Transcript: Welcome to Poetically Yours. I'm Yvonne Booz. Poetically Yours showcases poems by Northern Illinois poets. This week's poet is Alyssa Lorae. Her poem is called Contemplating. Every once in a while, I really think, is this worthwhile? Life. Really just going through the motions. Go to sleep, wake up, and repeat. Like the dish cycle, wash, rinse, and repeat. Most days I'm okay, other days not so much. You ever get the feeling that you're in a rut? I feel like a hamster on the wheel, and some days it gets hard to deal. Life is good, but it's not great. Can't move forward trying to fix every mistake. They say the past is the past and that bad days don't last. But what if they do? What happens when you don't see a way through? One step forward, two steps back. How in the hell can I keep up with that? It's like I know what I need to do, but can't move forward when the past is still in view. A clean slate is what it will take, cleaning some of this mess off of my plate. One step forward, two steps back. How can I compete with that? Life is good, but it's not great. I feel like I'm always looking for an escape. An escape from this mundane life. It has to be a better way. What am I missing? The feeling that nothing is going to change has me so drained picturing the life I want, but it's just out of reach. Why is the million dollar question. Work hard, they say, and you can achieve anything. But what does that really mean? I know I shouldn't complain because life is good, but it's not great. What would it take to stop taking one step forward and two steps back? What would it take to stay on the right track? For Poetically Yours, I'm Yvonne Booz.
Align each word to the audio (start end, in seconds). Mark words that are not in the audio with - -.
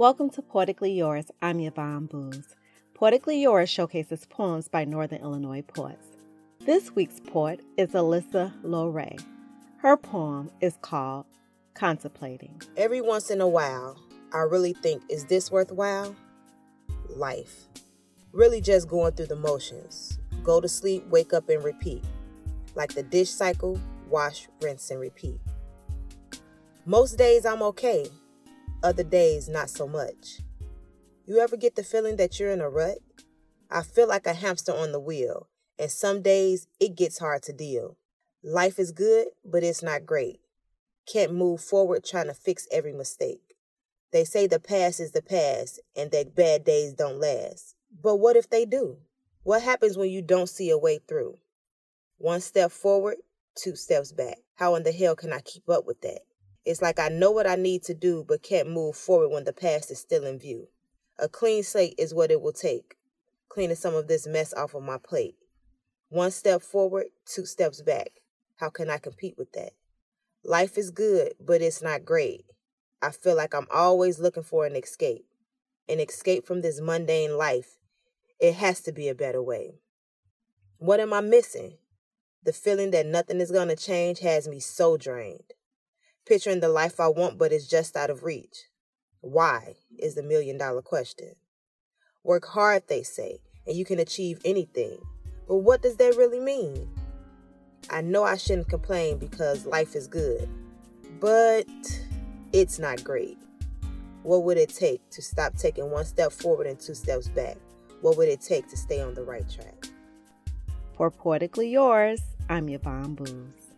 Welcome 0.00 0.30
to 0.30 0.40
Poetically 0.40 0.92
Yours. 0.92 1.26
I'm 1.42 1.60
Yvonne 1.60 2.06
Booz. 2.06 2.56
Poetically 2.94 3.42
Yours 3.42 3.68
showcases 3.68 4.24
poems 4.24 4.66
by 4.66 4.86
Northern 4.86 5.20
Illinois 5.20 5.60
poets. 5.60 6.16
This 6.60 6.94
week's 6.94 7.20
poet 7.20 7.60
is 7.76 7.90
Alyssa 7.90 8.50
Lorae. 8.62 9.22
Her 9.76 9.98
poem 9.98 10.50
is 10.62 10.78
called 10.80 11.26
Contemplating. 11.74 12.62
Every 12.78 13.02
once 13.02 13.28
in 13.30 13.42
a 13.42 13.46
while, 13.46 14.00
I 14.32 14.38
really 14.38 14.72
think, 14.72 15.02
is 15.10 15.26
this 15.26 15.50
worthwhile? 15.50 16.16
Life. 17.10 17.66
Really 18.32 18.62
just 18.62 18.88
going 18.88 19.12
through 19.12 19.26
the 19.26 19.36
motions. 19.36 20.18
Go 20.42 20.62
to 20.62 20.68
sleep, 20.68 21.06
wake 21.08 21.34
up, 21.34 21.50
and 21.50 21.62
repeat. 21.62 22.02
Like 22.74 22.94
the 22.94 23.02
dish 23.02 23.28
cycle, 23.28 23.78
wash, 24.08 24.48
rinse, 24.62 24.90
and 24.90 24.98
repeat. 24.98 25.40
Most 26.86 27.18
days 27.18 27.44
I'm 27.44 27.60
okay, 27.60 28.06
other 28.82 29.04
days 29.04 29.48
not 29.48 29.70
so 29.70 29.86
much. 29.86 30.40
You 31.26 31.38
ever 31.38 31.56
get 31.56 31.76
the 31.76 31.84
feeling 31.84 32.16
that 32.16 32.38
you're 32.38 32.50
in 32.50 32.60
a 32.60 32.68
rut? 32.68 32.98
I 33.70 33.82
feel 33.82 34.08
like 34.08 34.26
a 34.26 34.34
hamster 34.34 34.72
on 34.72 34.92
the 34.92 35.00
wheel, 35.00 35.48
and 35.78 35.90
some 35.90 36.22
days 36.22 36.66
it 36.80 36.96
gets 36.96 37.18
hard 37.18 37.42
to 37.44 37.52
deal. 37.52 37.96
Life 38.42 38.78
is 38.78 38.90
good, 38.90 39.28
but 39.44 39.62
it's 39.62 39.82
not 39.82 40.06
great. 40.06 40.40
Can't 41.06 41.34
move 41.34 41.60
forward 41.60 42.04
trying 42.04 42.26
to 42.26 42.34
fix 42.34 42.66
every 42.72 42.92
mistake. 42.92 43.56
They 44.12 44.24
say 44.24 44.46
the 44.46 44.58
past 44.58 44.98
is 44.98 45.12
the 45.12 45.22
past 45.22 45.80
and 45.94 46.10
that 46.10 46.34
bad 46.34 46.64
days 46.64 46.94
don't 46.94 47.20
last. 47.20 47.76
But 48.02 48.16
what 48.16 48.36
if 48.36 48.50
they 48.50 48.64
do? 48.64 48.98
What 49.42 49.62
happens 49.62 49.96
when 49.96 50.10
you 50.10 50.22
don't 50.22 50.48
see 50.48 50.70
a 50.70 50.78
way 50.78 50.98
through? 51.06 51.36
One 52.18 52.40
step 52.40 52.72
forward, 52.72 53.16
two 53.54 53.76
steps 53.76 54.12
back. 54.12 54.38
How 54.56 54.74
in 54.74 54.82
the 54.82 54.92
hell 54.92 55.16
can 55.16 55.32
I 55.32 55.40
keep 55.40 55.68
up 55.68 55.86
with 55.86 56.00
that? 56.02 56.20
It's 56.64 56.82
like 56.82 56.98
I 56.98 57.08
know 57.08 57.30
what 57.30 57.46
I 57.46 57.54
need 57.54 57.82
to 57.84 57.94
do, 57.94 58.24
but 58.26 58.42
can't 58.42 58.70
move 58.70 58.94
forward 58.94 59.30
when 59.30 59.44
the 59.44 59.52
past 59.52 59.90
is 59.90 59.98
still 59.98 60.24
in 60.26 60.38
view. 60.38 60.68
A 61.18 61.28
clean 61.28 61.62
slate 61.62 61.94
is 61.98 62.12
what 62.12 62.30
it 62.30 62.42
will 62.42 62.52
take, 62.52 62.96
cleaning 63.48 63.76
some 63.76 63.94
of 63.94 64.08
this 64.08 64.26
mess 64.26 64.52
off 64.52 64.74
of 64.74 64.82
my 64.82 64.98
plate. 64.98 65.36
One 66.10 66.30
step 66.30 66.60
forward, 66.60 67.06
two 67.24 67.46
steps 67.46 67.80
back. 67.80 68.10
How 68.56 68.68
can 68.68 68.90
I 68.90 68.98
compete 68.98 69.36
with 69.38 69.52
that? 69.52 69.72
Life 70.44 70.76
is 70.76 70.90
good, 70.90 71.32
but 71.40 71.62
it's 71.62 71.82
not 71.82 72.04
great. 72.04 72.44
I 73.00 73.10
feel 73.10 73.36
like 73.36 73.54
I'm 73.54 73.68
always 73.70 74.18
looking 74.18 74.42
for 74.42 74.66
an 74.66 74.76
escape. 74.76 75.24
An 75.88 75.98
escape 75.98 76.46
from 76.46 76.60
this 76.60 76.80
mundane 76.80 77.38
life. 77.38 77.78
It 78.38 78.54
has 78.54 78.80
to 78.82 78.92
be 78.92 79.08
a 79.08 79.14
better 79.14 79.42
way. 79.42 79.76
What 80.76 81.00
am 81.00 81.12
I 81.12 81.20
missing? 81.20 81.78
The 82.42 82.52
feeling 82.52 82.90
that 82.90 83.06
nothing 83.06 83.40
is 83.40 83.50
going 83.50 83.68
to 83.68 83.76
change 83.76 84.20
has 84.20 84.46
me 84.48 84.60
so 84.60 84.96
drained 84.96 85.54
picturing 86.30 86.60
the 86.60 86.68
life 86.68 87.00
I 87.00 87.08
want, 87.08 87.38
but 87.38 87.52
it's 87.52 87.66
just 87.66 87.96
out 87.96 88.08
of 88.08 88.22
reach. 88.22 88.68
Why 89.20 89.74
is 89.98 90.14
the 90.14 90.22
million 90.22 90.58
dollar 90.58 90.80
question. 90.80 91.32
Work 92.22 92.46
hard, 92.46 92.84
they 92.86 93.02
say, 93.02 93.40
and 93.66 93.76
you 93.76 93.84
can 93.84 93.98
achieve 93.98 94.40
anything. 94.44 94.98
But 95.48 95.56
what 95.56 95.82
does 95.82 95.96
that 95.96 96.16
really 96.16 96.38
mean? 96.38 96.88
I 97.90 98.00
know 98.00 98.22
I 98.22 98.36
shouldn't 98.36 98.68
complain 98.68 99.18
because 99.18 99.66
life 99.66 99.96
is 99.96 100.06
good, 100.06 100.48
but 101.18 101.66
it's 102.52 102.78
not 102.78 103.02
great. 103.02 103.36
What 104.22 104.44
would 104.44 104.56
it 104.56 104.68
take 104.68 105.00
to 105.10 105.22
stop 105.22 105.56
taking 105.56 105.90
one 105.90 106.04
step 106.04 106.30
forward 106.30 106.68
and 106.68 106.78
two 106.78 106.94
steps 106.94 107.26
back? 107.26 107.56
What 108.02 108.16
would 108.16 108.28
it 108.28 108.40
take 108.40 108.68
to 108.68 108.76
stay 108.76 109.00
on 109.00 109.14
the 109.14 109.24
right 109.24 109.50
track? 109.50 109.88
For 110.96 111.10
Poetically 111.10 111.70
Yours, 111.70 112.20
I'm 112.48 112.68
Yvonne 112.68 113.16
Booz. 113.16 113.69